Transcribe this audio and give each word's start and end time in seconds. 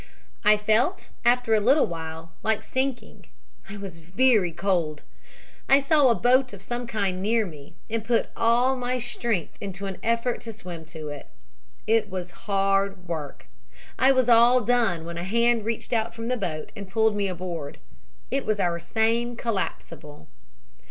"I 0.43 0.57
felt, 0.57 1.09
after 1.23 1.53
a 1.53 1.59
little 1.59 1.85
while, 1.85 2.31
like 2.41 2.63
sinking. 2.63 3.27
I 3.69 3.77
was 3.77 3.99
very 3.99 4.51
cold. 4.51 5.03
I 5.69 5.79
saw 5.79 6.09
a 6.09 6.15
boat 6.15 6.53
of 6.53 6.63
some 6.63 6.87
kind 6.87 7.21
near 7.21 7.45
me 7.45 7.75
and 7.87 8.03
put 8.03 8.31
all 8.35 8.75
my 8.75 8.97
strength 8.97 9.59
into 9.61 9.85
an 9.85 9.99
effort 10.01 10.41
to 10.41 10.53
swim 10.53 10.85
to 10.85 11.09
it. 11.09 11.27
It 11.85 12.09
was 12.09 12.31
hard 12.49 13.07
work. 13.07 13.45
I 13.99 14.11
was 14.11 14.27
all 14.27 14.61
done 14.61 15.05
when 15.05 15.19
a 15.19 15.23
hand 15.23 15.65
reached 15.65 15.93
out 15.93 16.15
from 16.15 16.29
the 16.29 16.35
boat 16.37 16.71
and 16.75 16.89
pulled 16.89 17.15
me 17.15 17.27
aboard. 17.27 17.77
It 18.31 18.43
was 18.43 18.59
our 18.59 18.79
same 18.79 19.35
collapsible. 19.35 20.27